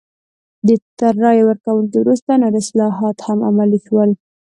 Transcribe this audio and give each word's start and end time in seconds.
تر 0.99 1.13
رایې 1.23 1.43
ورکونې 1.49 1.95
وروسته 2.03 2.31
نور 2.41 2.53
اصلاحات 2.61 3.17
هم 3.27 3.39
عملي 3.49 3.79
شول. 3.85 4.09